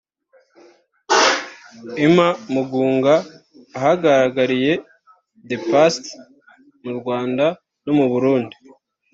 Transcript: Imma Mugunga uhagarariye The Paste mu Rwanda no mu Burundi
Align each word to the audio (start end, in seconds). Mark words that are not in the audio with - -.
Imma 2.05 2.27
Mugunga 2.53 3.13
uhagarariye 3.75 4.73
The 5.47 5.57
Paste 5.69 6.09
mu 6.83 6.91
Rwanda 6.99 7.45
no 7.83 7.93
mu 7.99 8.05
Burundi 8.11 8.55